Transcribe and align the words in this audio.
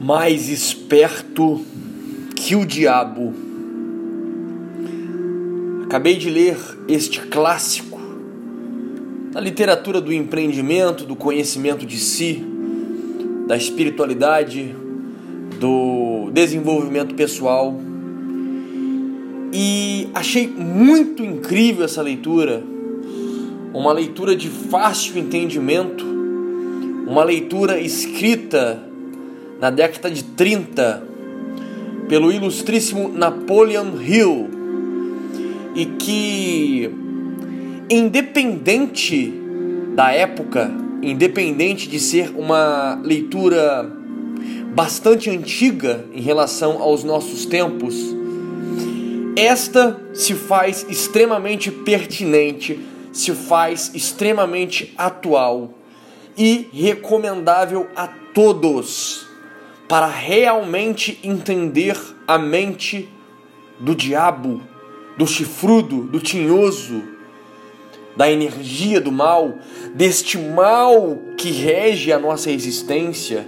mais 0.00 0.48
esperto 0.48 1.64
que 2.34 2.54
o 2.54 2.66
diabo. 2.66 3.32
Acabei 5.84 6.16
de 6.16 6.28
ler 6.28 6.56
este 6.88 7.20
clássico 7.20 7.98
da 9.32 9.40
literatura 9.40 10.00
do 10.00 10.12
empreendimento, 10.12 11.04
do 11.04 11.16
conhecimento 11.16 11.86
de 11.86 11.98
si, 11.98 12.42
da 13.46 13.56
espiritualidade, 13.56 14.74
do 15.58 16.30
desenvolvimento 16.32 17.14
pessoal. 17.14 17.78
E 19.52 20.08
achei 20.14 20.46
muito 20.48 21.22
incrível 21.22 21.84
essa 21.84 22.02
leitura, 22.02 22.62
uma 23.72 23.92
leitura 23.92 24.34
de 24.34 24.48
fácil 24.48 25.18
entendimento, 25.18 26.04
uma 27.06 27.22
leitura 27.22 27.80
escrita 27.80 28.85
na 29.60 29.70
década 29.70 30.10
de 30.10 30.22
30 30.22 31.02
pelo 32.08 32.30
ilustríssimo 32.30 33.08
Napoleon 33.08 34.00
Hill 34.00 34.50
e 35.74 35.86
que 35.86 36.90
independente 37.90 39.32
da 39.94 40.12
época, 40.12 40.70
independente 41.02 41.88
de 41.88 41.98
ser 41.98 42.30
uma 42.36 43.00
leitura 43.02 43.90
bastante 44.74 45.30
antiga 45.30 46.04
em 46.12 46.20
relação 46.20 46.82
aos 46.82 47.02
nossos 47.02 47.46
tempos, 47.46 47.94
esta 49.36 50.00
se 50.14 50.34
faz 50.34 50.86
extremamente 50.88 51.70
pertinente, 51.70 52.78
se 53.12 53.32
faz 53.32 53.90
extremamente 53.94 54.94
atual 54.96 55.74
e 56.36 56.68
recomendável 56.72 57.86
a 57.96 58.06
todos 58.06 59.25
para 59.88 60.06
realmente 60.06 61.18
entender 61.22 61.96
a 62.26 62.38
mente 62.38 63.08
do 63.78 63.94
diabo, 63.94 64.62
do 65.16 65.26
chifrudo, 65.26 66.02
do 66.02 66.18
tinhoso, 66.18 67.02
da 68.16 68.30
energia 68.30 69.00
do 69.00 69.12
mal, 69.12 69.54
deste 69.94 70.38
mal 70.38 71.18
que 71.36 71.50
rege 71.50 72.12
a 72.12 72.18
nossa 72.18 72.50
existência. 72.50 73.46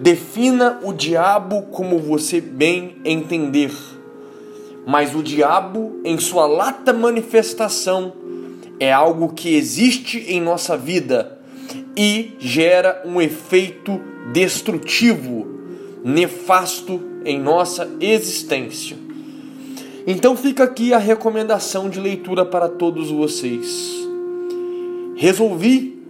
Defina 0.00 0.80
o 0.82 0.92
diabo 0.92 1.62
como 1.72 1.98
você 1.98 2.40
bem 2.40 2.98
entender. 3.04 3.72
Mas 4.86 5.14
o 5.14 5.22
diabo, 5.22 6.00
em 6.04 6.18
sua 6.18 6.46
lata 6.46 6.92
manifestação, 6.92 8.12
é 8.78 8.92
algo 8.92 9.32
que 9.32 9.56
existe 9.56 10.18
em 10.28 10.40
nossa 10.40 10.76
vida 10.76 11.38
e 11.96 12.36
gera 12.38 13.02
um 13.04 13.20
efeito 13.20 14.00
destrutivo 14.32 15.55
nefasto 16.06 17.02
em 17.24 17.40
nossa 17.40 17.90
existência. 18.00 18.96
Então 20.06 20.36
fica 20.36 20.62
aqui 20.62 20.94
a 20.94 20.98
recomendação 20.98 21.90
de 21.90 21.98
leitura 21.98 22.44
para 22.44 22.68
todos 22.68 23.10
vocês. 23.10 24.06
Resolvi 25.16 26.00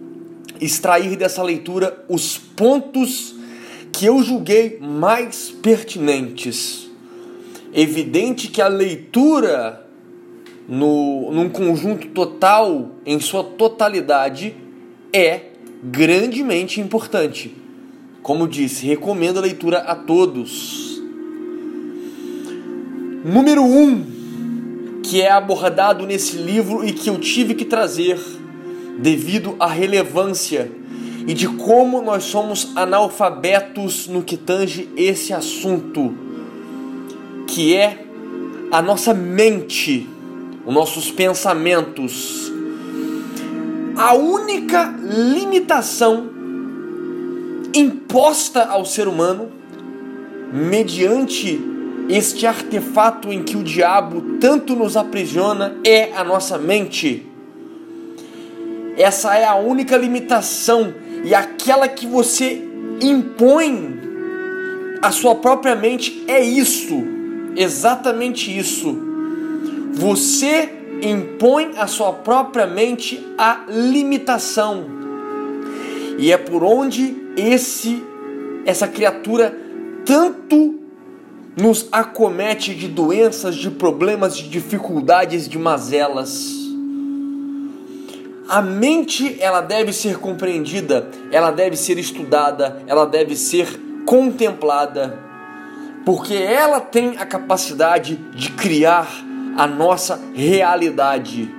extrair 0.60 1.16
dessa 1.16 1.42
leitura 1.42 2.04
os 2.10 2.36
pontos 2.36 3.34
que 3.90 4.04
eu 4.04 4.22
julguei 4.22 4.78
mais 4.82 5.50
pertinentes. 5.62 6.90
Evidente 7.72 8.48
que 8.48 8.60
a 8.60 8.68
leitura 8.68 9.82
no, 10.68 11.30
num 11.32 11.48
conjunto 11.48 12.08
total, 12.08 12.90
em 13.06 13.18
sua 13.18 13.42
totalidade, 13.42 14.54
é 15.10 15.52
grandemente 15.82 16.82
importante. 16.82 17.65
Como 18.26 18.48
disse, 18.48 18.84
recomendo 18.84 19.38
a 19.38 19.40
leitura 19.40 19.78
a 19.78 19.94
todos. 19.94 21.00
Número 23.24 23.62
1, 23.62 23.84
um, 23.84 25.00
que 25.00 25.22
é 25.22 25.30
abordado 25.30 26.04
nesse 26.04 26.36
livro 26.36 26.84
e 26.84 26.92
que 26.92 27.08
eu 27.08 27.20
tive 27.20 27.54
que 27.54 27.64
trazer 27.64 28.18
devido 28.98 29.54
à 29.60 29.68
relevância 29.68 30.72
e 31.24 31.32
de 31.34 31.46
como 31.46 32.02
nós 32.02 32.24
somos 32.24 32.72
analfabetos 32.74 34.08
no 34.08 34.24
que 34.24 34.36
tange 34.36 34.88
esse 34.96 35.32
assunto, 35.32 36.12
que 37.46 37.76
é 37.76 38.06
a 38.72 38.82
nossa 38.82 39.14
mente, 39.14 40.04
os 40.66 40.74
nossos 40.74 41.12
pensamentos. 41.12 42.50
A 43.96 44.14
única 44.14 44.92
limitação 45.00 46.34
imposta 48.06 48.62
ao 48.62 48.84
ser 48.84 49.08
humano 49.08 49.50
mediante 50.52 51.60
este 52.08 52.46
artefato 52.46 53.32
em 53.32 53.42
que 53.42 53.56
o 53.56 53.64
diabo 53.64 54.38
tanto 54.38 54.76
nos 54.76 54.96
aprisiona 54.96 55.76
é 55.84 56.12
a 56.14 56.22
nossa 56.22 56.56
mente. 56.56 57.26
Essa 58.96 59.34
é 59.34 59.44
a 59.44 59.56
única 59.56 59.96
limitação 59.96 60.94
e 61.24 61.34
aquela 61.34 61.88
que 61.88 62.06
você 62.06 62.62
impõe 63.02 64.00
à 65.02 65.10
sua 65.10 65.34
própria 65.34 65.74
mente 65.74 66.24
é 66.28 66.40
isso, 66.40 67.02
exatamente 67.56 68.56
isso. 68.56 68.96
Você 69.94 70.70
impõe 71.02 71.72
à 71.76 71.88
sua 71.88 72.12
própria 72.12 72.68
mente 72.68 73.20
a 73.36 73.64
limitação. 73.68 74.86
E 76.18 76.30
é 76.32 76.38
por 76.38 76.62
onde 76.62 77.25
esse 77.36 78.02
essa 78.64 78.88
criatura 78.88 79.56
tanto 80.04 80.80
nos 81.56 81.88
acomete 81.90 82.74
de 82.74 82.88
doenças, 82.88 83.54
de 83.54 83.70
problemas, 83.70 84.36
de 84.36 84.48
dificuldades, 84.48 85.48
de 85.48 85.58
mazelas. 85.58 86.52
A 88.48 88.60
mente, 88.60 89.36
ela 89.40 89.60
deve 89.60 89.92
ser 89.92 90.18
compreendida, 90.18 91.08
ela 91.32 91.50
deve 91.50 91.76
ser 91.76 91.98
estudada, 91.98 92.82
ela 92.86 93.06
deve 93.06 93.34
ser 93.34 93.80
contemplada, 94.04 95.18
porque 96.04 96.34
ela 96.34 96.80
tem 96.80 97.16
a 97.18 97.26
capacidade 97.26 98.16
de 98.34 98.50
criar 98.52 99.08
a 99.56 99.66
nossa 99.66 100.20
realidade. 100.34 101.50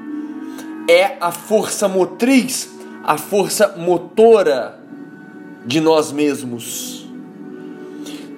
É 0.89 1.17
a 1.19 1.31
força 1.31 1.88
motriz, 1.89 2.69
a 3.03 3.17
força 3.17 3.75
motora 3.77 4.87
de 5.67 5.81
nós 5.81 6.11
mesmos. 6.13 7.05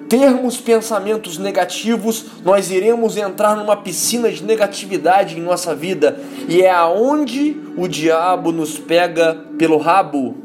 Termos 0.08 0.56
pensamentos 0.56 1.38
negativos, 1.38 2.26
nós 2.44 2.68
iremos 2.68 3.16
entrar 3.16 3.56
numa 3.56 3.76
piscina 3.76 4.28
de 4.28 4.42
negatividade 4.42 5.38
em 5.38 5.40
nossa 5.40 5.72
vida, 5.72 6.20
e 6.48 6.62
é 6.62 6.70
aonde 6.70 7.56
o 7.76 7.86
diabo 7.86 8.50
nos 8.50 8.76
pega 8.76 9.36
pelo 9.56 9.78
rabo. 9.78 10.36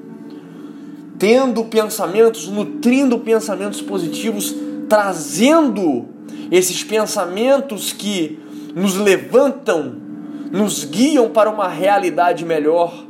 Tendo 1.18 1.66
pensamentos, 1.66 2.48
nutrindo 2.48 3.18
pensamentos 3.18 3.82
positivos, 3.82 4.54
trazendo 4.88 6.06
esses 6.52 6.84
pensamentos 6.84 7.92
que 7.92 8.40
nos 8.76 8.96
levantam, 8.96 9.96
nos 10.52 10.84
guiam 10.86 11.30
para 11.30 11.50
uma 11.50 11.68
realidade 11.68 12.46
melhor 12.46 13.04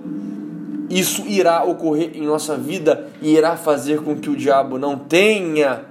isso 0.90 1.24
irá 1.28 1.64
ocorrer 1.64 2.12
em 2.14 2.26
nossa 2.26 2.56
vida 2.56 3.08
e 3.22 3.36
irá 3.36 3.58
fazer 3.58 4.02
com 4.02 4.16
que 4.16 4.30
o 4.30 4.36
diabo 4.36 4.78
não 4.78 4.98
tenha 4.98 5.86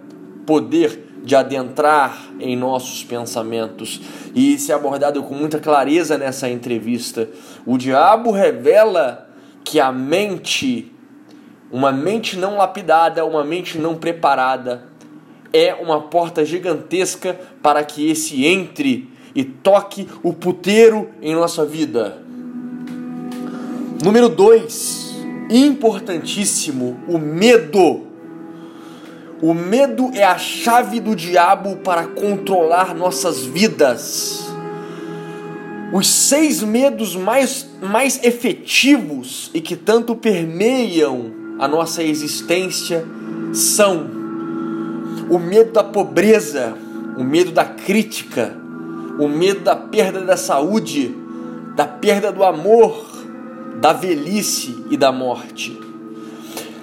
poder 0.47 1.05
de 1.25 1.35
adentrar 1.35 2.31
em 2.39 2.55
nossos 2.55 3.03
pensamentos. 3.03 4.01
E 4.35 4.55
isso 4.55 4.71
é 4.71 4.75
abordado 4.75 5.23
com 5.23 5.35
muita 5.35 5.59
clareza 5.59 6.19
nessa 6.19 6.49
entrevista. 6.49 7.29
O 7.65 7.79
diabo 7.79 8.31
revela 8.31 9.29
que 9.65 9.81
a 9.81 9.91
mente, 9.91 10.93
uma 11.73 11.91
mente 11.91 12.37
não 12.37 12.59
lapidada, 12.59 13.25
uma 13.25 13.43
mente 13.43 13.79
não 13.79 13.97
preparada, 13.97 14.85
é 15.53 15.73
uma 15.75 16.03
porta 16.03 16.45
gigantesca 16.45 17.39
para 17.63 17.83
que 17.83 18.11
esse 18.11 18.45
entre 18.45 19.09
e 19.35 19.45
toque 19.45 20.07
o 20.23 20.33
puteiro 20.33 21.11
em 21.23 21.35
nossa 21.35 21.65
vida. 21.65 22.24
Número 24.05 24.29
2, 24.29 25.17
importantíssimo, 25.49 27.01
o 27.09 27.17
medo. 27.17 28.03
O 29.41 29.55
medo 29.55 30.11
é 30.13 30.23
a 30.23 30.37
chave 30.37 31.01
do 31.01 31.17
diabo 31.17 31.77
para 31.77 32.09
controlar 32.09 32.95
nossas 32.95 33.47
vidas. 33.47 34.47
Os 35.91 36.07
seis 36.07 36.63
medos 36.63 37.17
mais, 37.17 37.67
mais 37.81 38.23
efetivos 38.23 39.51
e 39.55 39.61
que 39.63 39.75
tanto 39.75 40.15
permeiam 40.15 41.33
a 41.59 41.67
nossa 41.67 42.03
existência 42.03 43.07
são 43.55 44.07
o 45.31 45.39
medo 45.39 45.73
da 45.73 45.83
pobreza, 45.83 46.77
o 47.17 47.25
medo 47.25 47.53
da 47.53 47.65
crítica, 47.65 48.55
o 49.19 49.27
medo 49.27 49.61
da 49.61 49.75
perda 49.75 50.21
da 50.21 50.37
saúde, 50.37 51.17
da 51.75 51.87
perda 51.87 52.31
do 52.31 52.45
amor, 52.45 53.14
da 53.85 53.93
velhice 53.93 54.83
e 54.89 54.97
da 54.97 55.13
morte. 55.13 55.79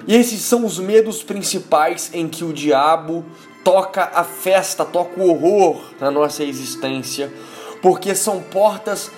E 0.08 0.16
esses 0.16 0.40
são 0.42 0.64
os 0.64 0.78
medos 0.78 1.24
principais 1.24 2.12
em 2.14 2.28
que 2.28 2.44
o 2.44 2.54
diabo 2.54 3.26
toca 3.64 4.12
a 4.14 4.24
festa, 4.24 4.86
toca 4.86 5.20
o 5.20 5.28
horror 5.28 5.82
na 6.00 6.12
nossa 6.12 6.44
existência, 6.44 7.34
porque 7.82 8.14
são 8.14 8.40
portas 8.44 9.10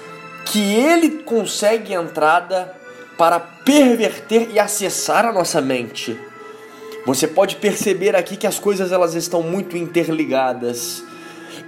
que 0.45 0.61
ele 0.61 1.23
consegue 1.23 1.93
entrada 1.93 2.73
para 3.17 3.37
perverter 3.37 4.51
e 4.53 4.59
acessar 4.59 5.25
a 5.25 5.33
nossa 5.33 5.59
mente. 5.59 6.17
Você 7.05 7.27
pode 7.27 7.57
perceber 7.57 8.15
aqui 8.15 8.37
que 8.37 8.47
as 8.47 8.59
coisas 8.59 8.93
elas 8.93 9.13
estão 9.13 9.43
muito 9.43 9.75
interligadas. 9.75 11.03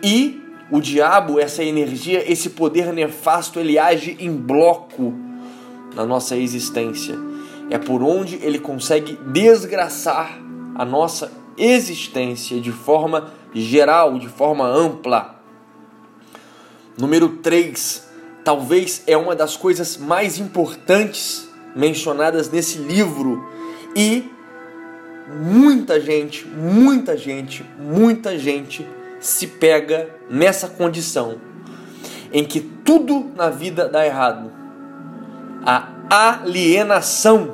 E 0.01 0.41
o 0.71 0.79
diabo, 0.79 1.41
essa 1.41 1.61
energia, 1.61 2.23
esse 2.25 2.51
poder 2.51 2.93
nefasto, 2.93 3.59
ele 3.59 3.77
age 3.77 4.15
em 4.17 4.31
bloco 4.31 5.24
na 5.95 6.05
nossa 6.05 6.35
existência. 6.35 7.17
É 7.69 7.77
por 7.77 8.03
onde 8.03 8.35
ele 8.35 8.59
consegue 8.59 9.17
desgraçar 9.27 10.39
a 10.75 10.85
nossa 10.85 11.31
existência 11.57 12.59
de 12.59 12.71
forma 12.71 13.31
geral, 13.53 14.19
de 14.19 14.27
forma 14.27 14.67
ampla. 14.67 15.39
Número 16.97 17.29
3, 17.37 18.07
talvez 18.43 19.03
é 19.07 19.17
uma 19.17 19.35
das 19.35 19.57
coisas 19.57 19.97
mais 19.97 20.37
importantes 20.37 21.49
mencionadas 21.75 22.49
nesse 22.49 22.77
livro 22.77 23.43
e 23.95 24.29
muita 25.41 25.99
gente, 25.99 26.45
muita 26.45 27.17
gente, 27.17 27.65
muita 27.79 28.37
gente 28.37 28.85
se 29.19 29.47
pega 29.47 30.09
nessa 30.29 30.67
condição 30.67 31.37
em 32.31 32.43
que 32.43 32.59
tudo 32.59 33.31
na 33.35 33.49
vida 33.49 33.87
dá 33.87 34.05
errado. 34.05 34.51
A 35.65 35.87
alienação. 36.09 37.53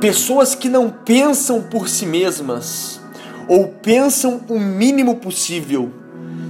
Pessoas 0.00 0.54
que 0.54 0.68
não 0.68 0.90
pensam 0.90 1.62
por 1.62 1.88
si 1.88 2.04
mesmas 2.04 3.00
ou 3.48 3.68
pensam 3.68 4.40
o 4.48 4.58
mínimo 4.58 5.16
possível, 5.16 5.90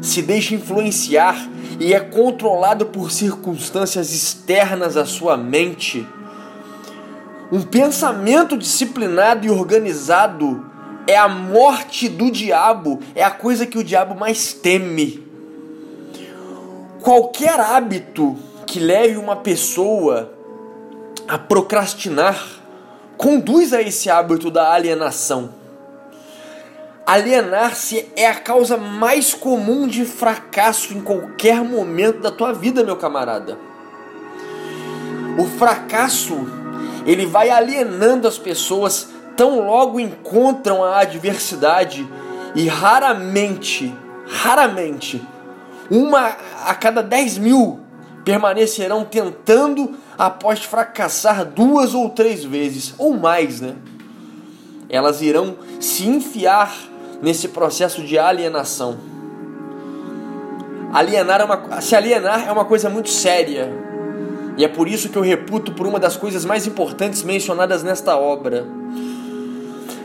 se 0.00 0.22
deixam 0.22 0.58
influenciar 0.58 1.48
e 1.78 1.94
é 1.94 2.00
controlado 2.00 2.86
por 2.86 3.10
circunstâncias 3.10 4.12
externas 4.12 4.96
à 4.96 5.04
sua 5.04 5.36
mente 5.36 6.06
um 7.52 7.60
pensamento 7.60 8.56
disciplinado 8.56 9.46
e 9.46 9.50
organizado 9.50 10.64
é 11.06 11.18
a 11.18 11.28
morte 11.28 12.08
do 12.08 12.30
diabo, 12.30 12.98
é 13.14 13.22
a 13.22 13.30
coisa 13.30 13.66
que 13.66 13.76
o 13.76 13.84
diabo 13.84 14.18
mais 14.18 14.54
teme. 14.54 15.22
Qualquer 17.02 17.60
hábito 17.60 18.38
que 18.72 18.80
leve 18.80 19.18
uma 19.18 19.36
pessoa 19.36 20.32
a 21.28 21.36
procrastinar 21.36 22.42
conduz 23.18 23.74
a 23.74 23.82
esse 23.82 24.08
hábito 24.08 24.50
da 24.50 24.72
alienação. 24.72 25.50
Alienar-se 27.04 28.08
é 28.16 28.26
a 28.26 28.34
causa 28.34 28.78
mais 28.78 29.34
comum 29.34 29.86
de 29.86 30.06
fracasso 30.06 30.94
em 30.94 31.02
qualquer 31.02 31.62
momento 31.62 32.20
da 32.20 32.30
tua 32.30 32.54
vida, 32.54 32.82
meu 32.82 32.96
camarada. 32.96 33.58
O 35.38 35.44
fracasso 35.44 36.34
ele 37.04 37.26
vai 37.26 37.50
alienando 37.50 38.26
as 38.26 38.38
pessoas 38.38 39.10
tão 39.36 39.66
logo 39.66 40.00
encontram 40.00 40.82
a 40.82 41.00
adversidade 41.00 42.08
e 42.54 42.68
raramente, 42.68 43.94
raramente, 44.26 45.22
uma 45.90 46.38
a 46.64 46.74
cada 46.74 47.02
10 47.02 47.36
mil 47.36 47.81
permanecerão 48.24 49.04
tentando 49.04 49.94
após 50.16 50.62
fracassar 50.62 51.44
duas 51.44 51.94
ou 51.94 52.10
três 52.10 52.44
vezes, 52.44 52.94
ou 52.98 53.14
mais, 53.14 53.60
né? 53.60 53.74
Elas 54.88 55.22
irão 55.22 55.56
se 55.80 56.06
enfiar 56.06 56.72
nesse 57.20 57.48
processo 57.48 58.02
de 58.02 58.18
alienação. 58.18 58.98
Alienar 60.92 61.40
é 61.40 61.44
uma, 61.44 61.80
se 61.80 61.96
alienar 61.96 62.46
é 62.46 62.52
uma 62.52 62.64
coisa 62.64 62.90
muito 62.90 63.08
séria, 63.08 63.72
e 64.56 64.64
é 64.64 64.68
por 64.68 64.86
isso 64.86 65.08
que 65.08 65.16
eu 65.16 65.22
reputo 65.22 65.72
por 65.72 65.86
uma 65.86 65.98
das 65.98 66.16
coisas 66.16 66.44
mais 66.44 66.66
importantes 66.66 67.22
mencionadas 67.22 67.82
nesta 67.82 68.16
obra. 68.16 68.66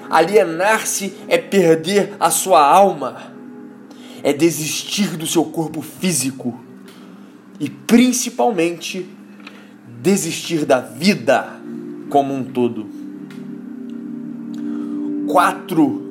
Alienar-se 0.09 1.13
é 1.27 1.37
perder 1.37 2.15
a 2.17 2.29
sua 2.29 2.65
alma, 2.65 3.33
é 4.23 4.31
desistir 4.31 5.17
do 5.17 5.27
seu 5.27 5.43
corpo 5.43 5.81
físico 5.81 6.66
e 7.59 7.69
principalmente 7.69 9.05
desistir 10.01 10.65
da 10.65 10.79
vida 10.79 11.59
como 12.09 12.33
um 12.33 12.43
todo. 12.43 12.85
Quatro 15.27 16.05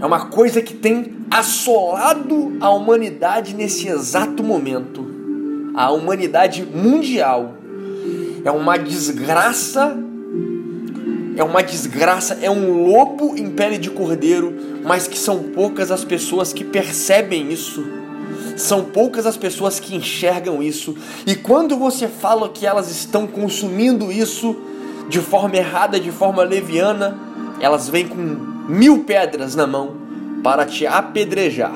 é 0.00 0.06
uma 0.06 0.26
coisa 0.26 0.62
que 0.62 0.74
tem 0.74 1.14
assolado 1.30 2.56
a 2.60 2.70
humanidade 2.70 3.54
nesse 3.54 3.88
exato 3.88 4.42
momento 4.42 5.14
a 5.74 5.90
humanidade 5.90 6.64
mundial. 6.64 7.54
É 8.44 8.50
uma 8.50 8.76
desgraça, 8.78 9.96
é 11.36 11.42
uma 11.42 11.62
desgraça, 11.62 12.38
é 12.40 12.50
um 12.50 12.84
lobo 12.84 13.36
em 13.36 13.50
pele 13.50 13.76
de 13.76 13.90
cordeiro, 13.90 14.54
mas 14.84 15.08
que 15.08 15.18
são 15.18 15.42
poucas 15.42 15.90
as 15.90 16.04
pessoas 16.04 16.52
que 16.52 16.62
percebem 16.62 17.52
isso. 17.52 17.84
São 18.56 18.84
poucas 18.84 19.26
as 19.26 19.36
pessoas 19.36 19.80
que 19.80 19.96
enxergam 19.96 20.62
isso. 20.62 20.96
E 21.26 21.34
quando 21.34 21.76
você 21.76 22.06
fala 22.06 22.48
que 22.48 22.66
elas 22.66 22.90
estão 22.90 23.26
consumindo 23.26 24.12
isso 24.12 24.56
de 25.08 25.20
forma 25.20 25.56
errada, 25.56 25.98
de 25.98 26.10
forma 26.10 26.42
leviana, 26.42 27.18
elas 27.60 27.88
vêm 27.88 28.06
com 28.08 28.16
mil 28.68 29.04
pedras 29.04 29.54
na 29.54 29.66
mão 29.66 29.96
para 30.42 30.64
te 30.64 30.86
apedrejar. 30.86 31.74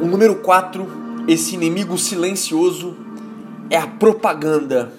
O 0.00 0.06
número 0.06 0.36
4, 0.36 0.86
esse 1.26 1.54
inimigo 1.54 1.98
silencioso, 1.98 2.96
é 3.68 3.76
a 3.76 3.86
propaganda. 3.86 4.92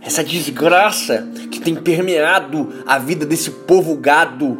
Essa 0.00 0.24
desgraça 0.24 1.28
que 1.50 1.60
tem 1.60 1.74
permeado 1.74 2.72
a 2.86 2.98
vida 2.98 3.24
desse 3.24 3.50
povo 3.50 3.96
gado, 3.96 4.58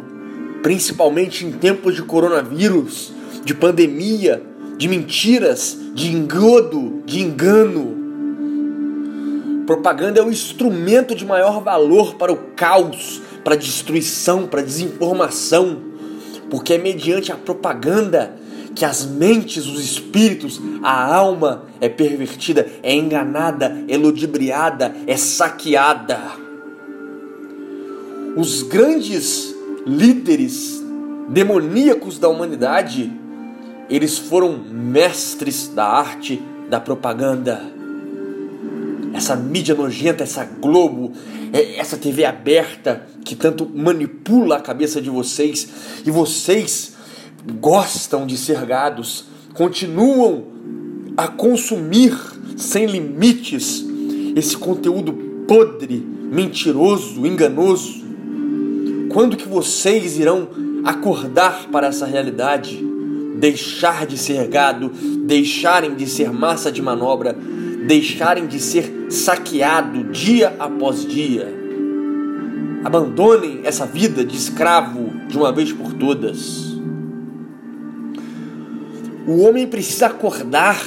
principalmente 0.65 1.45
em 1.45 1.51
tempos 1.51 1.93
de 1.93 2.01
coronavírus, 2.01 3.13
de 3.43 3.53
pandemia, 3.53 4.41
de 4.79 4.87
mentiras, 4.87 5.77
de 5.93 6.11
engodo, 6.11 7.03
de 7.05 7.19
engano. 7.19 7.95
Propaganda 9.67 10.19
é 10.19 10.23
o 10.23 10.31
instrumento 10.31 11.13
de 11.13 11.23
maior 11.23 11.61
valor 11.61 12.15
para 12.15 12.33
o 12.33 12.37
caos, 12.55 13.21
para 13.43 13.53
a 13.53 13.57
destruição, 13.57 14.47
para 14.47 14.61
a 14.61 14.63
desinformação, 14.63 15.83
porque 16.49 16.73
é 16.73 16.79
mediante 16.79 17.31
a 17.31 17.35
propaganda 17.35 18.35
que 18.73 18.83
as 18.83 19.05
mentes, 19.05 19.67
os 19.67 19.79
espíritos, 19.79 20.59
a 20.81 21.13
alma 21.13 21.65
é 21.79 21.87
pervertida, 21.87 22.67
é 22.81 22.91
enganada, 22.91 23.83
é 23.87 23.95
ludibriada, 23.95 24.95
é 25.05 25.15
saqueada. 25.15 26.19
Os 28.35 28.63
grandes 28.63 29.54
líderes 29.85 30.83
demoníacos 31.29 32.17
da 32.17 32.27
humanidade, 32.27 33.11
eles 33.89 34.17
foram 34.17 34.57
mestres 34.57 35.67
da 35.67 35.85
arte 35.85 36.41
da 36.69 36.79
propaganda. 36.79 37.61
Essa 39.13 39.35
mídia 39.35 39.75
nojenta, 39.75 40.23
essa 40.23 40.43
Globo, 40.43 41.13
é, 41.53 41.77
essa 41.77 41.97
TV 41.97 42.25
aberta 42.25 43.05
que 43.23 43.35
tanto 43.35 43.69
manipula 43.73 44.57
a 44.57 44.61
cabeça 44.61 45.01
de 45.01 45.09
vocês 45.09 45.67
e 46.05 46.11
vocês 46.11 46.95
gostam 47.59 48.25
de 48.25 48.37
ser 48.37 48.65
gados, 48.65 49.25
continuam 49.53 50.45
a 51.15 51.27
consumir 51.27 52.13
sem 52.57 52.85
limites 52.85 53.85
esse 54.35 54.57
conteúdo 54.57 55.13
podre, 55.47 55.97
mentiroso, 55.97 57.25
enganoso. 57.25 58.04
Quando 59.15 59.37
que 59.37 59.47
vocês 59.47 60.19
irão 60.19 60.49
acordar 60.83 61.69
para 61.71 61.87
essa 61.87 62.05
realidade? 62.05 62.85
Deixar 63.37 64.05
de 64.05 64.17
ser 64.17 64.45
gado, 64.49 64.91
deixarem 65.25 65.95
de 65.95 66.05
ser 66.05 66.33
massa 66.33 66.69
de 66.69 66.81
manobra, 66.81 67.33
deixarem 67.87 68.45
de 68.45 68.59
ser 68.59 69.07
saqueado 69.09 70.03
dia 70.11 70.53
após 70.59 71.05
dia. 71.05 71.47
Abandonem 72.83 73.61
essa 73.63 73.85
vida 73.85 74.25
de 74.25 74.35
escravo 74.35 75.09
de 75.29 75.37
uma 75.37 75.53
vez 75.53 75.71
por 75.71 75.93
todas. 75.93 76.77
O 79.25 79.39
homem 79.47 79.65
precisa 79.65 80.07
acordar. 80.07 80.85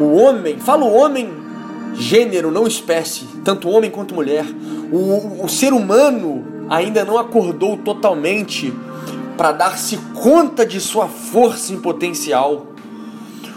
O 0.00 0.14
homem, 0.14 0.58
fala 0.58 0.86
o 0.86 0.94
homem, 0.94 1.28
gênero, 1.94 2.50
não 2.50 2.66
espécie, 2.66 3.26
tanto 3.44 3.68
homem 3.68 3.90
quanto 3.90 4.14
mulher. 4.14 4.46
O, 4.90 5.44
o 5.44 5.48
ser 5.48 5.74
humano 5.74 6.53
ainda 6.68 7.04
não 7.04 7.18
acordou 7.18 7.76
totalmente 7.76 8.72
para 9.36 9.52
dar-se 9.52 9.96
conta 10.14 10.64
de 10.64 10.80
sua 10.80 11.08
força 11.08 11.72
em 11.72 11.80
potencial. 11.80 12.66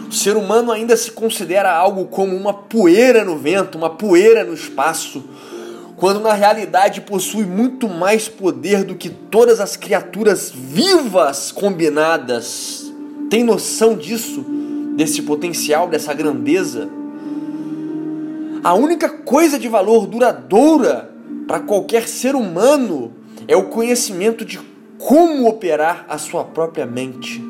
O 0.08 0.12
ser 0.12 0.36
humano 0.36 0.72
ainda 0.72 0.96
se 0.96 1.12
considera 1.12 1.72
algo 1.72 2.06
como 2.06 2.34
uma 2.34 2.52
poeira 2.52 3.24
no 3.24 3.36
vento, 3.36 3.76
uma 3.76 3.90
poeira 3.90 4.42
no 4.42 4.54
espaço, 4.54 5.22
quando 5.96 6.20
na 6.20 6.32
realidade 6.32 7.02
possui 7.02 7.44
muito 7.44 7.88
mais 7.88 8.28
poder 8.28 8.84
do 8.84 8.94
que 8.94 9.10
todas 9.10 9.60
as 9.60 9.76
criaturas 9.76 10.50
vivas 10.50 11.52
combinadas. 11.52 12.92
Tem 13.28 13.44
noção 13.44 13.96
disso? 13.96 14.44
Desse 14.96 15.22
potencial, 15.22 15.88
dessa 15.88 16.14
grandeza? 16.14 16.88
A 18.64 18.74
única 18.74 19.08
coisa 19.08 19.58
de 19.58 19.68
valor 19.68 20.06
duradoura 20.06 21.17
para 21.48 21.60
qualquer 21.60 22.06
ser 22.06 22.36
humano 22.36 23.14
é 23.48 23.56
o 23.56 23.70
conhecimento 23.70 24.44
de 24.44 24.60
como 24.98 25.48
operar 25.48 26.04
a 26.06 26.18
sua 26.18 26.44
própria 26.44 26.84
mente. 26.84 27.42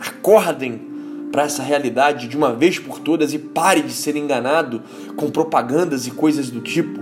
Acordem 0.00 0.82
para 1.30 1.44
essa 1.44 1.62
realidade 1.62 2.26
de 2.26 2.36
uma 2.36 2.52
vez 2.52 2.80
por 2.80 2.98
todas 2.98 3.32
e 3.32 3.38
pare 3.38 3.80
de 3.80 3.92
ser 3.92 4.16
enganado 4.16 4.82
com 5.14 5.30
propagandas 5.30 6.08
e 6.08 6.10
coisas 6.10 6.50
do 6.50 6.60
tipo. 6.60 7.00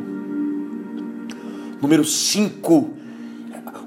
Número 1.81 2.05
5. 2.05 2.91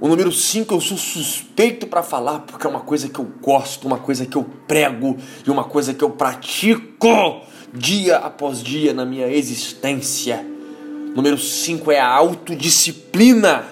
O 0.01 0.07
número 0.07 0.31
5 0.31 0.73
eu 0.73 0.81
sou 0.81 0.97
suspeito 0.97 1.85
para 1.85 2.01
falar 2.01 2.39
porque 2.39 2.65
é 2.65 2.69
uma 2.69 2.81
coisa 2.81 3.07
que 3.07 3.19
eu 3.19 3.27
gosto, 3.41 3.85
uma 3.85 3.99
coisa 3.99 4.25
que 4.25 4.35
eu 4.35 4.45
prego 4.67 5.17
e 5.45 5.51
uma 5.51 5.63
coisa 5.63 5.93
que 5.93 6.03
eu 6.03 6.09
pratico 6.09 7.43
dia 7.71 8.17
após 8.17 8.63
dia 8.63 8.91
na 8.91 9.05
minha 9.05 9.27
existência. 9.27 10.54
Número 11.15 11.37
5 11.37 11.91
é 11.91 11.99
a 11.99 12.07
autodisciplina. 12.07 13.65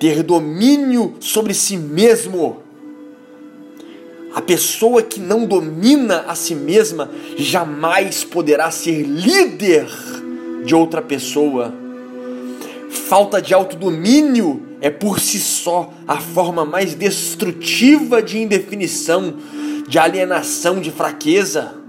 Ter 0.00 0.24
domínio 0.24 1.14
sobre 1.20 1.54
si 1.54 1.76
mesmo. 1.76 2.64
A 4.34 4.42
pessoa 4.42 5.02
que 5.02 5.20
não 5.20 5.46
domina 5.46 6.24
a 6.26 6.34
si 6.34 6.54
mesma 6.54 7.08
jamais 7.36 8.24
poderá 8.24 8.72
ser 8.72 9.02
líder 9.02 9.86
de 10.64 10.74
outra 10.74 11.00
pessoa. 11.00 11.72
Falta 12.90 13.40
de 13.40 13.54
autodomínio 13.54 14.62
é 14.80 14.90
por 14.90 15.20
si 15.20 15.38
só 15.38 15.92
a 16.08 16.16
forma 16.16 16.64
mais 16.64 16.94
destrutiva 16.94 18.20
de 18.20 18.38
indefinição, 18.38 19.34
de 19.86 19.96
alienação, 19.96 20.80
de 20.80 20.90
fraqueza 20.90 21.80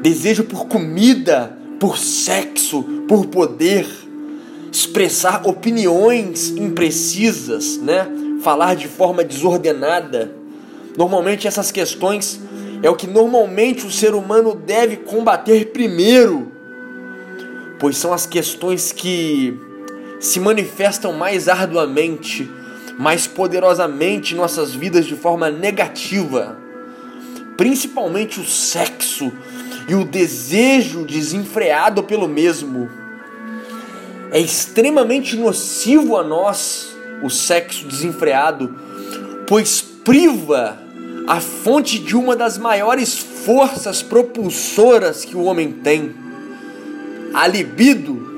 desejo 0.00 0.44
por 0.44 0.66
comida, 0.66 1.57
por 1.78 1.98
sexo, 1.98 2.82
por 3.06 3.26
poder, 3.26 3.86
expressar 4.72 5.46
opiniões 5.46 6.50
imprecisas, 6.50 7.78
né? 7.78 8.06
Falar 8.42 8.74
de 8.74 8.88
forma 8.88 9.24
desordenada. 9.24 10.34
Normalmente 10.96 11.46
essas 11.46 11.70
questões 11.70 12.40
é 12.82 12.88
o 12.88 12.94
que 12.94 13.06
normalmente 13.06 13.86
o 13.86 13.90
ser 13.90 14.14
humano 14.14 14.54
deve 14.54 14.98
combater 14.98 15.66
primeiro, 15.72 16.52
pois 17.78 17.96
são 17.96 18.12
as 18.12 18.26
questões 18.26 18.92
que 18.92 19.58
se 20.20 20.40
manifestam 20.40 21.12
mais 21.12 21.48
arduamente, 21.48 22.48
mais 22.98 23.26
poderosamente 23.26 24.34
em 24.34 24.36
nossas 24.36 24.74
vidas 24.74 25.06
de 25.06 25.14
forma 25.14 25.50
negativa. 25.50 26.58
Principalmente 27.56 28.40
o 28.40 28.44
sexo, 28.44 29.32
e 29.88 29.94
o 29.94 30.04
desejo 30.04 31.04
desenfreado 31.04 32.02
pelo 32.02 32.28
mesmo. 32.28 32.90
É 34.30 34.38
extremamente 34.38 35.34
nocivo 35.34 36.16
a 36.18 36.22
nós 36.22 36.94
o 37.22 37.30
sexo 37.30 37.86
desenfreado, 37.86 38.76
pois 39.46 39.80
priva 39.80 40.78
a 41.26 41.40
fonte 41.40 41.98
de 41.98 42.14
uma 42.14 42.36
das 42.36 42.58
maiores 42.58 43.16
forças 43.16 44.02
propulsoras 44.02 45.24
que 45.24 45.34
o 45.34 45.44
homem 45.44 45.72
tem, 45.72 46.14
a 47.32 47.46
libido. 47.46 48.28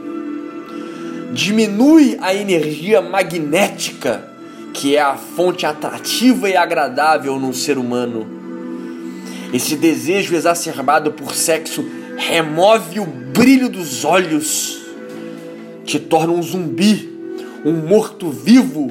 Diminui 1.32 2.16
a 2.20 2.34
energia 2.34 3.00
magnética, 3.00 4.28
que 4.72 4.96
é 4.96 5.00
a 5.00 5.16
fonte 5.16 5.66
atrativa 5.66 6.48
e 6.48 6.56
agradável 6.56 7.38
no 7.38 7.52
ser 7.54 7.78
humano 7.78 8.39
esse 9.52 9.76
desejo 9.76 10.34
exacerbado 10.34 11.12
por 11.12 11.34
sexo 11.34 11.84
remove 12.16 13.00
o 13.00 13.06
brilho 13.06 13.68
dos 13.68 14.04
olhos, 14.04 14.80
te 15.84 15.98
torna 15.98 16.32
um 16.32 16.42
zumbi, 16.42 17.10
um 17.64 17.72
morto-vivo, 17.72 18.90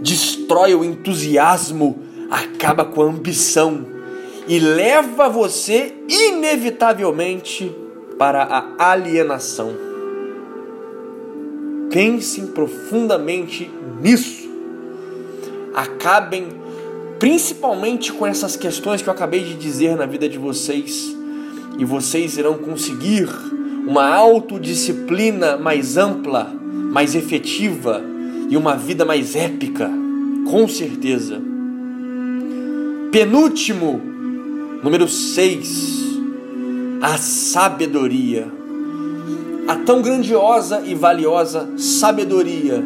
destrói 0.00 0.74
o 0.74 0.84
entusiasmo, 0.84 2.02
acaba 2.30 2.84
com 2.84 3.02
a 3.02 3.06
ambição 3.06 3.86
e 4.48 4.58
leva 4.58 5.28
você 5.28 5.94
inevitavelmente 6.08 7.74
para 8.18 8.42
a 8.42 8.90
alienação. 8.90 9.74
Pensem 11.90 12.48
profundamente 12.48 13.70
nisso. 14.00 14.50
Acabem 15.74 16.63
principalmente 17.24 18.12
com 18.12 18.26
essas 18.26 18.54
questões 18.54 19.00
que 19.00 19.08
eu 19.08 19.12
acabei 19.14 19.42
de 19.42 19.54
dizer 19.54 19.96
na 19.96 20.04
vida 20.04 20.28
de 20.28 20.36
vocês, 20.36 21.16
e 21.78 21.82
vocês 21.82 22.36
irão 22.36 22.58
conseguir 22.58 23.26
uma 23.86 24.14
autodisciplina 24.14 25.56
mais 25.56 25.96
ampla, 25.96 26.52
mais 26.92 27.14
efetiva 27.14 28.02
e 28.50 28.58
uma 28.58 28.76
vida 28.76 29.06
mais 29.06 29.34
épica, 29.34 29.90
com 30.50 30.68
certeza. 30.68 31.40
Penúltimo, 33.10 34.02
número 34.82 35.08
6, 35.08 36.20
a 37.00 37.16
sabedoria. 37.16 38.52
A 39.66 39.76
tão 39.76 40.02
grandiosa 40.02 40.82
e 40.84 40.94
valiosa 40.94 41.70
sabedoria, 41.78 42.84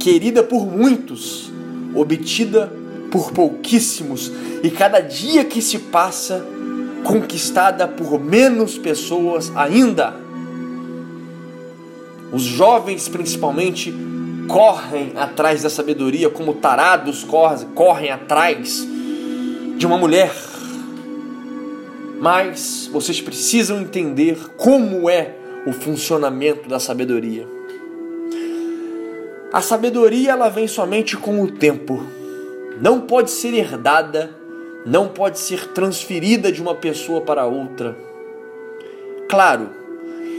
querida 0.00 0.42
por 0.42 0.66
muitos, 0.66 1.53
obtida 1.94 2.72
por 3.10 3.30
pouquíssimos, 3.32 4.32
e 4.62 4.70
cada 4.70 5.00
dia 5.00 5.44
que 5.44 5.62
se 5.62 5.78
passa, 5.78 6.44
conquistada 7.04 7.86
por 7.86 8.18
menos 8.18 8.76
pessoas 8.78 9.52
ainda. 9.54 10.14
Os 12.32 12.42
jovens, 12.42 13.08
principalmente, 13.08 13.94
correm 14.48 15.12
atrás 15.14 15.62
da 15.62 15.70
sabedoria, 15.70 16.28
como 16.28 16.54
tarados 16.54 17.22
correm, 17.22 17.68
correm 17.74 18.10
atrás 18.10 18.86
de 19.76 19.86
uma 19.86 19.96
mulher. 19.96 20.34
Mas 22.20 22.88
vocês 22.92 23.20
precisam 23.20 23.80
entender 23.80 24.38
como 24.56 25.08
é 25.08 25.36
o 25.66 25.72
funcionamento 25.72 26.68
da 26.68 26.80
sabedoria. 26.80 27.46
A 29.54 29.62
sabedoria 29.62 30.32
ela 30.32 30.48
vem 30.48 30.66
somente 30.66 31.16
com 31.16 31.40
o 31.40 31.48
tempo. 31.48 32.04
Não 32.80 33.02
pode 33.02 33.30
ser 33.30 33.54
herdada, 33.54 34.34
não 34.84 35.06
pode 35.06 35.38
ser 35.38 35.68
transferida 35.68 36.50
de 36.50 36.60
uma 36.60 36.74
pessoa 36.74 37.20
para 37.20 37.46
outra. 37.46 37.96
Claro, 39.28 39.70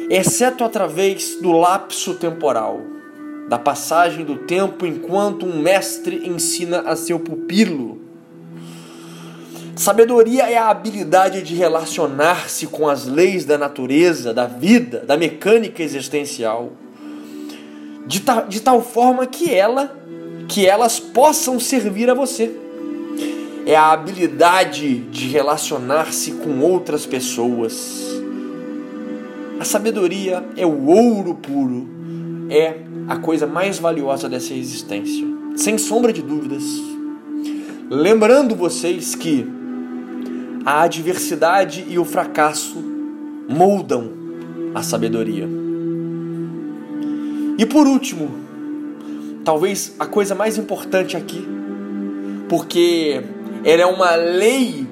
exceto 0.10 0.66
através 0.66 1.38
do 1.38 1.54
lapso 1.54 2.16
temporal, 2.16 2.82
da 3.48 3.58
passagem 3.58 4.26
do 4.26 4.40
tempo 4.40 4.86
enquanto 4.86 5.46
um 5.46 5.62
mestre 5.62 6.28
ensina 6.28 6.82
a 6.82 6.98
seu 6.98 7.18
pupilo. 7.18 8.02
Sabedoria 9.78 10.50
é 10.50 10.58
a 10.58 10.68
habilidade 10.68 11.42
de 11.42 11.56
relacionar-se 11.56 12.68
com 12.68 12.90
as 12.90 13.06
leis 13.06 13.46
da 13.46 13.58
natureza, 13.58 14.34
da 14.34 14.46
vida, 14.46 15.06
da 15.08 15.16
mecânica 15.16 15.82
existencial 15.82 16.74
de, 18.06 18.22
ta, 18.22 18.42
de 18.42 18.62
tal 18.62 18.82
forma 18.82 19.26
que 19.26 19.54
ela 19.54 20.06
que 20.48 20.66
elas 20.66 21.00
possam 21.00 21.60
servir 21.60 22.10
a 22.10 22.14
você. 22.14 22.52
É 23.66 23.76
a 23.76 23.92
habilidade 23.92 25.00
de 25.00 25.28
relacionar-se 25.28 26.34
com 26.34 26.60
outras 26.60 27.06
pessoas. 27.06 28.06
A 29.60 29.66
sabedoria 29.66 30.46
é 30.56 30.66
o 30.66 30.86
ouro 30.86 31.34
puro, 31.34 31.88
é 32.50 32.82
a 33.08 33.18
coisa 33.18 33.48
mais 33.48 33.80
valiosa 33.80 34.30
dessa 34.30 34.54
existência, 34.54 35.26
sem 35.56 35.78
sombra 35.78 36.14
de 36.14 36.22
dúvidas. 36.22 36.64
Lembrando 37.90 38.56
vocês 38.56 39.16
que 39.16 39.48
a 40.66 40.84
adversidade 40.84 41.86
e 41.88 41.98
o 41.98 42.06
fracasso 42.06 42.78
moldam 43.48 44.12
a 44.76 44.84
sabedoria. 44.84 45.65
E 47.58 47.66
por 47.66 47.88
último, 47.88 48.32
talvez 49.46 49.96
a 49.98 50.06
coisa 50.06 50.36
mais 50.36 50.58
importante 50.58 51.16
aqui, 51.16 51.48
porque 52.50 53.24
ela 53.64 53.82
é 53.82 53.86
uma 53.86 54.16
lei 54.16 54.88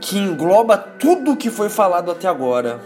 que 0.00 0.18
engloba 0.18 0.76
tudo 0.76 1.32
o 1.32 1.36
que 1.36 1.50
foi 1.50 1.70
falado 1.70 2.10
até 2.10 2.28
agora 2.28 2.80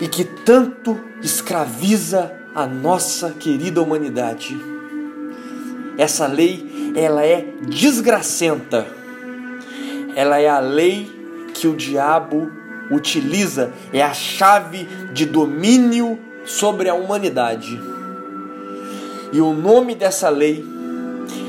e 0.00 0.08
que 0.08 0.24
tanto 0.24 0.98
escraviza 1.22 2.32
a 2.54 2.66
nossa 2.66 3.30
querida 3.30 3.80
humanidade. 3.80 4.58
Essa 5.96 6.26
lei, 6.26 6.92
ela 6.96 7.24
é 7.24 7.46
desgracenta. 7.62 8.86
ela 10.16 10.40
é 10.40 10.48
a 10.48 10.58
lei 10.58 11.08
que 11.54 11.68
o 11.68 11.76
diabo 11.76 12.50
utiliza, 12.90 13.72
é 13.92 14.02
a 14.02 14.12
chave 14.12 14.88
de 15.12 15.24
domínio 15.24 16.18
sobre 16.44 16.88
a 16.88 16.94
humanidade. 16.94 17.80
E 19.32 19.40
o 19.40 19.52
nome 19.52 19.94
dessa 19.94 20.28
lei 20.28 20.64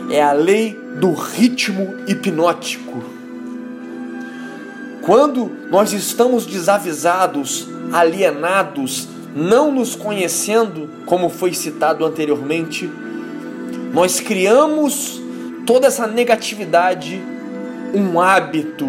é 0.09 0.21
a 0.21 0.33
lei 0.33 0.79
do 1.00 1.13
ritmo 1.13 1.95
hipnótico. 2.07 3.03
Quando 5.01 5.51
nós 5.71 5.93
estamos 5.93 6.45
desavisados, 6.45 7.67
alienados, 7.91 9.07
não 9.35 9.71
nos 9.71 9.95
conhecendo, 9.95 10.89
como 11.05 11.29
foi 11.29 11.53
citado 11.53 12.05
anteriormente, 12.05 12.89
nós 13.93 14.19
criamos 14.19 15.19
toda 15.65 15.88
essa 15.88 16.05
negatividade 16.05 17.21
um 17.93 18.21
hábito. 18.21 18.88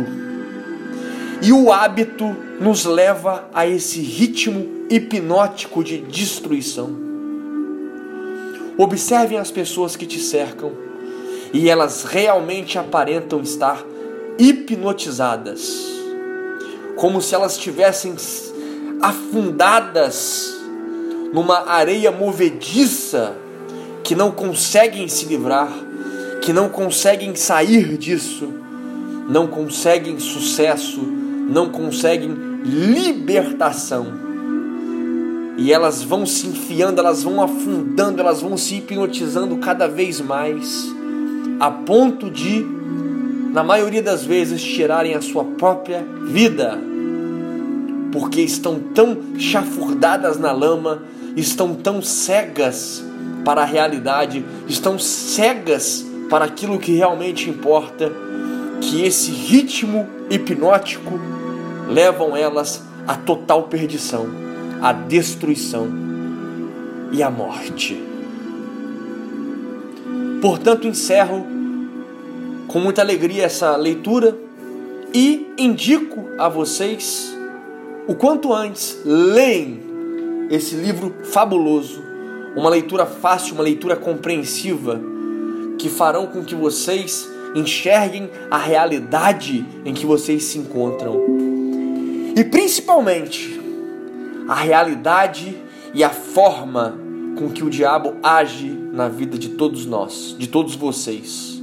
E 1.41 1.53
o 1.53 1.73
hábito 1.73 2.37
nos 2.61 2.85
leva 2.85 3.49
a 3.53 3.67
esse 3.67 4.01
ritmo 4.01 4.87
hipnótico 4.89 5.83
de 5.83 5.99
destruição. 5.99 7.02
Observem 8.77 9.39
as 9.39 9.51
pessoas 9.51 9.97
que 9.97 10.07
te 10.07 10.19
cercam 10.19 10.73
e 11.53 11.69
elas 11.69 12.05
realmente 12.05 12.79
aparentam 12.79 13.41
estar 13.41 13.85
hipnotizadas, 14.39 15.87
como 16.97 17.21
se 17.21 17.35
elas 17.35 17.53
estivessem 17.53 18.15
afundadas 19.01 20.55
numa 21.33 21.69
areia 21.69 22.11
movediça 22.11 23.37
que 24.03 24.15
não 24.15 24.31
conseguem 24.31 25.07
se 25.09 25.27
livrar, 25.27 25.71
que 26.41 26.53
não 26.53 26.69
conseguem 26.69 27.35
sair 27.35 27.97
disso, 27.99 28.49
não 29.29 29.47
conseguem 29.47 30.19
sucesso, 30.19 31.01
não 31.01 31.71
conseguem 31.71 32.35
libertação. 32.65 34.32
E 35.63 35.73
elas 35.73 36.03
vão 36.03 36.27
se 36.27 36.49
enfiando, 36.49 36.99
elas 36.99 37.23
vão 37.23 37.41
afundando, 37.41 38.21
elas 38.21 38.43
vão 38.43 38.57
se 38.57 38.79
hipnotizando 38.79 39.59
cada 39.59 39.87
vez 39.87 40.21
mais, 40.21 40.93
a 41.61 41.71
ponto 41.71 42.29
de, 42.29 42.67
na 43.53 43.63
maioria 43.63 44.03
das 44.03 44.25
vezes, 44.25 44.61
tirarem 44.61 45.15
a 45.15 45.21
sua 45.21 45.45
própria 45.45 46.05
vida, 46.27 46.77
porque 48.11 48.41
estão 48.41 48.81
tão 48.93 49.17
chafurdadas 49.39 50.37
na 50.37 50.51
lama, 50.51 51.05
estão 51.37 51.77
tão 51.77 52.03
cegas 52.03 53.05
para 53.45 53.63
a 53.63 53.65
realidade, 53.65 54.45
estão 54.69 54.99
cegas 54.99 56.05
para 56.29 56.45
aquilo 56.45 56.77
que 56.77 56.91
realmente 56.91 57.49
importa, 57.49 58.11
que 58.81 59.05
esse 59.05 59.31
ritmo 59.31 60.09
hipnótico 60.29 61.21
levam 61.89 62.37
elas 62.37 62.83
à 63.07 63.15
total 63.15 63.63
perdição 63.69 64.52
a 64.83 64.93
destruição 64.93 65.89
e 67.13 67.23
a 67.23 67.31
morte. 67.31 68.03
Portanto, 70.41 70.89
encerro 70.89 71.47
com 72.67 72.81
muita 72.81 73.01
alegria 73.01 73.45
essa 73.45 73.77
leitura 73.77 74.37
e 75.15 75.47
indico 75.57 76.25
a 76.37 76.49
vocês 76.49 77.33
o 78.09 78.15
quanto 78.17 78.53
antes 78.53 78.99
leem 79.05 79.81
esse 80.51 80.75
livro 80.75 81.15
fabuloso, 81.23 82.03
uma 82.57 82.69
leitura 82.69 83.07
fácil, 83.07 83.55
uma 83.55 83.63
leitura 83.63 83.95
compreensiva, 83.95 85.01
que 85.79 85.89
farão 85.89 86.27
com 86.27 86.45
que 86.45 86.57
vocês 86.57 87.31
enxerguem 87.55 88.29
a 88.51 88.59
realidade 88.59 89.65
em 89.85 89.95
que 89.95 90.05
vocês 90.05 90.43
se 90.43 90.59
encontram. 90.59 91.21
E 92.37 92.43
principalmente, 92.43 93.62
a 94.49 94.55
realidade 94.55 95.57
e 95.95 96.03
a 96.03 96.11
forma 96.11 96.99
com 97.37 97.51
que 97.51 97.65
o 97.65 97.71
diabo 97.71 98.17
age 98.23 98.69
na 98.69 99.09
vida 99.09 99.39
de 99.39 99.51
todos 99.51 99.87
nós, 99.87 100.37
de 100.39 100.47
todos 100.47 100.75
vocês. 100.75 101.63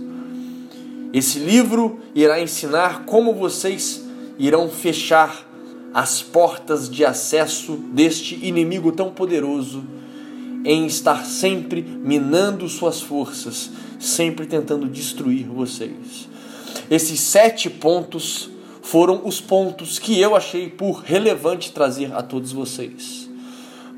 Esse 1.14 1.40
livro 1.40 2.00
irá 2.14 2.40
ensinar 2.40 3.06
como 3.06 3.34
vocês 3.34 4.06
irão 4.38 4.70
fechar 4.70 5.48
as 5.94 6.22
portas 6.22 6.90
de 6.90 7.04
acesso 7.04 7.76
deste 7.92 8.36
inimigo 8.46 8.92
tão 8.92 9.12
poderoso 9.12 9.84
em 10.64 10.86
estar 10.86 11.26
sempre 11.26 11.82
minando 11.82 12.68
suas 12.70 13.02
forças, 13.02 13.72
sempre 14.00 14.46
tentando 14.46 14.88
destruir 14.88 15.48
vocês. 15.48 16.30
Esses 16.92 17.20
sete 17.20 17.70
pontos 17.70 18.50
foram 18.90 19.22
os 19.24 19.40
pontos 19.40 20.00
que 20.00 20.20
eu 20.20 20.36
achei 20.36 20.68
por 20.68 21.02
relevante 21.02 21.72
trazer 21.72 22.12
a 22.12 22.24
todos 22.24 22.52
vocês. 22.52 23.30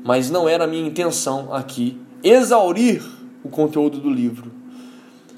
Mas 0.04 0.28
não 0.28 0.46
era 0.46 0.64
a 0.64 0.66
minha 0.66 0.86
intenção 0.86 1.54
aqui 1.54 1.98
exaurir 2.22 3.02
o 3.42 3.48
conteúdo 3.48 3.98
do 3.98 4.10
livro. 4.10 4.52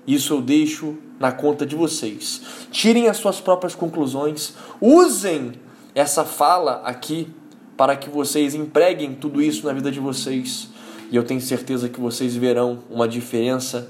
Isso 0.04 0.34
eu 0.34 0.42
deixo 0.42 0.96
na 1.20 1.30
conta 1.30 1.64
de 1.64 1.76
vocês. 1.76 2.42
Tirem 2.72 3.06
as 3.06 3.16
suas 3.16 3.40
próprias 3.40 3.76
conclusões, 3.76 4.54
usem 4.80 5.52
essa 5.94 6.24
fala 6.24 6.82
aqui 6.84 7.28
para 7.76 7.96
que 7.96 8.10
vocês 8.10 8.56
empreguem 8.56 9.14
tudo 9.14 9.40
isso 9.40 9.64
na 9.66 9.72
vida 9.72 9.88
de 9.88 10.00
vocês. 10.00 10.68
E 11.12 11.16
eu 11.16 11.22
tenho 11.22 11.40
certeza 11.40 11.88
que 11.88 12.00
vocês 12.00 12.34
verão 12.34 12.80
uma 12.90 13.06
diferença 13.06 13.88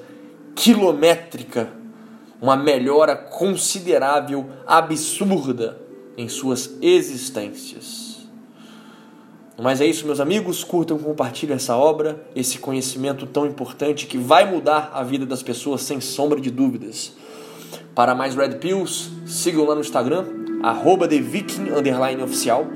quilométrica 0.54 1.83
uma 2.44 2.58
melhora 2.58 3.16
considerável, 3.16 4.44
absurda 4.66 5.80
em 6.14 6.28
suas 6.28 6.72
existências. 6.82 8.28
Mas 9.58 9.80
é 9.80 9.86
isso, 9.86 10.04
meus 10.04 10.20
amigos. 10.20 10.62
Curtam, 10.62 10.98
compartilhem 10.98 11.56
essa 11.56 11.74
obra, 11.74 12.22
esse 12.36 12.58
conhecimento 12.58 13.24
tão 13.24 13.46
importante 13.46 14.06
que 14.06 14.18
vai 14.18 14.44
mudar 14.44 14.90
a 14.92 15.02
vida 15.02 15.24
das 15.24 15.42
pessoas 15.42 15.80
sem 15.80 16.02
sombra 16.02 16.38
de 16.38 16.50
dúvidas. 16.50 17.14
Para 17.94 18.14
mais 18.14 18.34
Red 18.34 18.56
Pills, 18.56 19.10
sigam 19.24 19.64
lá 19.64 19.74
no 19.74 19.80
Instagram, 19.80 20.26
arroba 20.62 21.08
oficial. 22.22 22.66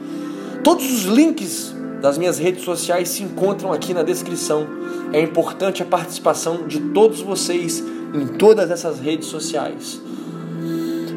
Todos 0.64 0.90
os 0.90 1.02
links 1.02 1.74
das 2.00 2.16
minhas 2.16 2.38
redes 2.38 2.64
sociais 2.64 3.10
se 3.10 3.22
encontram 3.22 3.70
aqui 3.70 3.92
na 3.92 4.02
descrição. 4.02 4.66
É 5.12 5.20
importante 5.20 5.82
a 5.82 5.86
participação 5.86 6.66
de 6.66 6.80
todos 6.80 7.20
vocês 7.20 7.84
em 8.14 8.26
todas 8.26 8.70
essas 8.70 8.98
redes 8.98 9.28
sociais. 9.28 10.00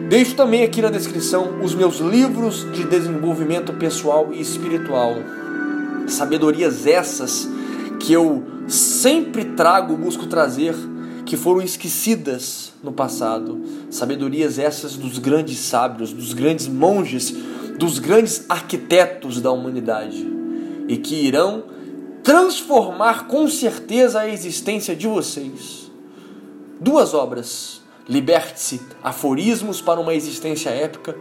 Deixo 0.09 0.35
também 0.35 0.63
aqui 0.63 0.81
na 0.81 0.89
descrição 0.89 1.61
os 1.63 1.73
meus 1.73 1.99
livros 1.99 2.69
de 2.73 2.83
desenvolvimento 2.83 3.71
pessoal 3.73 4.29
e 4.33 4.41
espiritual. 4.41 5.15
Sabedorias 6.07 6.85
essas 6.85 7.47
que 7.99 8.11
eu 8.11 8.43
sempre 8.67 9.45
trago, 9.45 9.95
busco 9.95 10.25
trazer, 10.25 10.75
que 11.25 11.37
foram 11.37 11.61
esquecidas 11.61 12.73
no 12.83 12.91
passado. 12.91 13.61
Sabedorias 13.89 14.59
essas 14.59 14.97
dos 14.97 15.17
grandes 15.17 15.59
sábios, 15.59 16.11
dos 16.11 16.33
grandes 16.33 16.67
monges, 16.67 17.33
dos 17.79 17.99
grandes 17.99 18.43
arquitetos 18.49 19.39
da 19.39 19.51
humanidade 19.51 20.27
e 20.89 20.97
que 20.97 21.15
irão 21.15 21.63
transformar 22.21 23.27
com 23.27 23.47
certeza 23.47 24.19
a 24.19 24.29
existência 24.29 24.93
de 24.93 25.07
vocês 25.07 25.80
duas 26.81 27.13
obras: 27.13 27.81
Liberte-se, 28.09 28.81
Aforismos 29.03 29.79
para 29.79 29.99
uma 29.99 30.15
Existência 30.15 30.71
Épica 30.71 31.15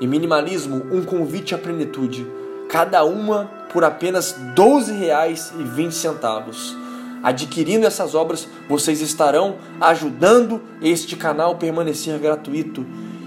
e 0.00 0.06
Minimalismo, 0.06 0.84
um 0.92 1.02
convite 1.02 1.54
à 1.54 1.58
plenitude, 1.58 2.26
cada 2.68 3.02
uma 3.04 3.50
por 3.72 3.82
apenas 3.82 4.32
R$ 4.32 4.52
12,20. 4.54 6.76
Adquirindo 7.22 7.86
essas 7.86 8.14
obras, 8.14 8.46
vocês 8.68 9.00
estarão 9.00 9.56
ajudando 9.80 10.60
este 10.80 11.16
canal 11.16 11.56
permanecer 11.56 12.18
gratuito 12.18 12.84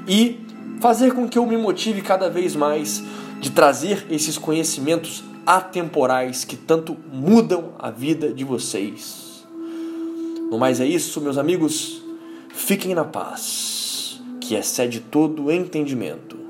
e 0.07 0.45
fazer 0.79 1.13
com 1.13 1.29
que 1.29 1.37
eu 1.37 1.45
me 1.45 1.57
motive 1.57 2.01
cada 2.01 2.29
vez 2.29 2.55
mais 2.55 3.03
de 3.39 3.51
trazer 3.51 4.07
esses 4.09 4.35
conhecimentos 4.37 5.23
atemporais 5.45 6.43
que 6.43 6.55
tanto 6.55 6.97
mudam 7.11 7.73
a 7.77 7.91
vida 7.91 8.33
de 8.33 8.43
vocês. 8.43 9.32
No 10.53 10.59
mais 10.59 10.79
é 10.79 10.85
isso, 10.85 11.19
meus 11.19 11.39
amigos. 11.39 12.03
Fiquem 12.53 12.93
na 12.93 13.03
paz, 13.03 14.21
que 14.39 14.53
excede 14.53 14.99
todo 14.99 15.51
entendimento. 15.51 16.42